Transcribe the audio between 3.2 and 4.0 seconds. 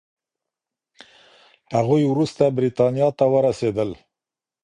ورسېدل.